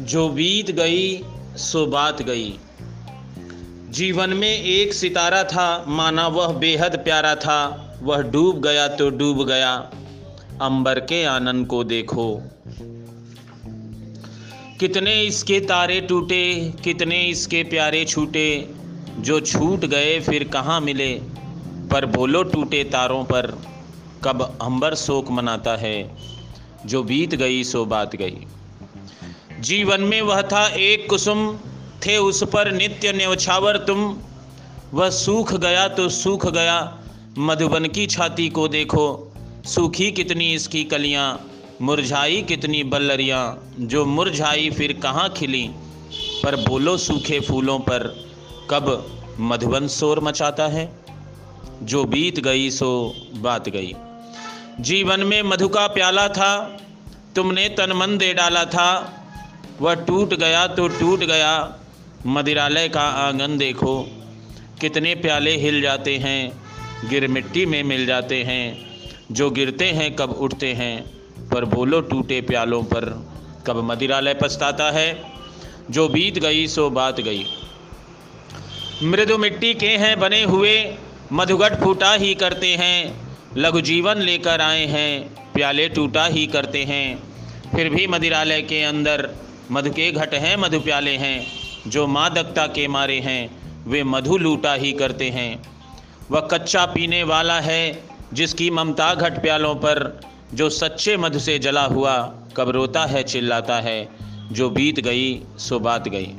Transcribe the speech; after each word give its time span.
जो 0.00 0.28
बीत 0.28 0.70
गई, 0.70 1.24
सो 1.56 1.86
बात 1.86 2.22
गई। 2.22 2.58
जीवन 3.90 4.30
में 4.30 4.62
एक 4.62 4.94
सितारा 4.94 5.44
था, 5.44 5.84
माना 5.88 6.26
वह 6.26 6.52
बेहद 6.52 6.96
प्यारा 6.96 7.34
था। 7.34 7.88
वह 8.02 8.22
डूब 8.22 8.62
गया 8.62 8.88
तो 8.88 9.10
डूब 9.10 9.46
गया। 9.46 9.90
अंबर 10.62 11.00
के 11.00 11.24
आनंद 11.24 11.66
को 11.66 11.84
देखो। 11.84 12.42
कितने 14.80 15.22
इसके 15.22 15.60
तारे 15.60 16.00
टूटे, 16.00 16.72
कितने 16.84 17.22
इसके 17.24 17.62
प्यारे 17.62 18.04
छूटे। 18.04 18.68
जो 19.18 19.40
छूट 19.40 19.84
गए, 19.84 20.20
फिर 20.20 20.44
कहाँ 20.44 20.80
मिले? 20.80 21.20
पर 21.90 22.06
बोलो 22.06 22.42
टूटे 22.42 22.84
तारों 22.84 23.24
पर, 23.24 23.58
कब 24.24 24.58
अंबर 24.62 24.94
शोक 24.94 25.30
मनाता 25.30 25.76
है। 25.76 26.16
जो 26.86 27.02
बीत 27.02 27.34
गई, 27.34 27.64
सो 27.64 27.84
बात 27.84 28.16
गई। 28.16 28.36
जीवन 29.62 30.00
में 30.00 30.22
वह 30.22 30.42
था 30.42 30.66
एक 30.66 31.08
कुसुम, 31.10 31.56
थे 32.06 32.16
उस 32.16 32.44
पर 32.44 32.72
नित्य 32.72 33.12
न्यौछावर 33.12 33.76
तुम। 33.76 34.18
वह 34.94 35.10
सूख 35.10 35.54
गया 35.54 35.88
तो 35.88 36.08
सूख 36.08 36.46
गया, 36.46 36.98
मधुबन 37.38 37.84
की 37.84 38.06
छाती 38.06 38.48
को 38.48 38.68
देखो। 38.68 39.32
सूखी 39.66 40.12
कितनी 40.12 40.54
इसकी 40.54 40.84
कलियाँ, 40.84 41.46
मुरझाई 41.82 42.42
कितनी 42.42 42.84
बल्लरियाँ। 42.84 43.74
जो 43.80 44.04
मुरझाई 44.04 44.70
फिर 44.70 44.92
कहाँ 44.92 45.28
खिली? 45.28 45.70
पर 46.42 46.56
बोलो 46.56 46.96
सूखे 46.96 47.40
फूलों 47.40 47.78
पर, 47.78 48.30
कब 48.70 49.16
मधुबन 49.40 49.88
शोर 49.88 50.20
मचाता 50.20 50.66
है? 50.66 50.92
जो 51.82 52.04
बीत 52.04 52.40
गई 52.40 52.70
सो 52.70 53.14
बात 53.34 53.68
गई। 53.68 53.94
जीवन 54.80 55.20
में 55.20 55.42
मधु 55.42 55.68
का 55.68 55.86
प्याला 55.86 56.28
था, 56.28 56.78
तुमने 57.36 57.68
तन 57.68 57.92
मन 57.92 58.18
दे 58.18 58.34
डाला 58.34 58.64
था। 58.64 59.18
वह 59.82 59.94
टूट 59.94 60.34
गया 60.34 60.66
तो 60.66 60.86
टूट 60.88 61.20
गया। 61.20 61.78
मदिरालय 62.26 62.88
का 62.88 63.00
आँगन 63.00 63.56
देखो, 63.58 63.94
कितने 64.80 65.14
प्याले 65.14 65.56
हिल 65.56 65.80
जाते 65.82 66.16
हैं, 66.18 66.52
गिर 67.08 67.26
मिट्टी 67.28 67.66
में 67.66 67.82
मिल 67.82 68.06
जाते 68.06 68.42
हैं, 68.42 68.86
जो 69.32 69.50
गिरते 69.50 69.90
हैं 69.90 70.14
कब 70.16 70.30
उठते 70.30 70.72
हैं, 70.72 70.94
पर 71.48 71.64
बोलो 71.64 72.00
टूटे 72.00 72.40
प्यालों 72.40 72.82
पर, 72.82 73.08
कब 73.66 73.82
मदिरालय 73.84 74.34
पछताता 74.34 74.90
है, 74.90 75.22
जो 75.90 76.08
बीत 76.08 76.38
गई 76.38 76.66
सो 76.66 76.90
बात 76.90 77.20
गई। 77.20 77.44
मृदु 79.02 79.38
मिट्टी 79.38 79.74
के 79.74 79.96
हैं 79.96 80.18
बने 80.20 80.42
हुए 80.42 80.74
मधुगट 81.32 81.80
फूटा 81.80 82.12
ही 82.14 82.34
करते 82.34 82.74
हैं, 82.76 82.98
लघु 83.56 83.80
जीवन 83.80 84.18
लेकर 84.20 84.60
आए 84.60 84.86
हैं, 84.86 85.34
प्याले 85.54 85.88
टूटा 85.88 86.26
ही 86.26 86.46
करते 86.46 86.84
हैं, 86.84 87.22
फिर 87.76 87.88
भी 87.88 88.06
मदिरालय 88.06 88.62
के 88.62 88.82
अंदर 88.82 89.34
मधु 89.70 89.90
के 89.90 90.12
घट 90.12 90.34
हैं 90.34 90.56
मधु 90.56 90.80
प्याले 90.80 91.16
हैं। 91.16 91.46
जो 91.86 92.06
मादकता 92.06 92.66
के 92.66 92.88
मारे 92.88 93.20
हैं, 93.20 93.62
वे 93.88 94.04
मधु 94.04 94.36
लूटा 94.36 94.74
ही 94.74 94.92
करते 94.92 95.30
हैं। 95.30 95.62
वह 96.30 96.40
कच्चा 96.40 96.86
पीने 96.86 97.22
वाला 97.22 97.60
है, 97.60 98.04
जिसकी 98.32 98.70
ममता 98.70 99.14
घट 99.14 99.42
प्यालों 99.42 99.74
पर। 99.74 100.20
जो 100.54 100.70
सच्चे 100.70 101.16
मधु 101.16 101.38
से 101.38 101.58
जला 101.58 101.84
हुआ, 101.84 102.34
कब 102.56 102.68
रोता 102.70 103.06
है, 103.06 103.22
चिल्लाता 103.22 103.76
है। 103.76 104.08
जो 104.52 104.70
बीत 104.70 105.00
गई, 105.00 105.40
सो 105.58 105.78
बात 105.78 106.08
गई। 106.08 106.34